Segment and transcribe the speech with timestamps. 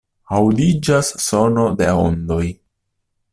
[0.37, 2.43] Aŭdiĝas sono de ondoj.